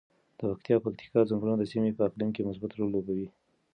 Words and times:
د 0.37 0.39
پکتیا 0.49 0.75
او 0.77 0.83
پکتیکا 0.85 1.19
ځنګلونه 1.29 1.57
د 1.59 1.63
سیمې 1.71 1.91
په 1.97 2.01
اقلیم 2.07 2.29
کې 2.35 2.47
مثبت 2.49 2.71
رول 2.73 2.89
لوبوي. 2.93 3.27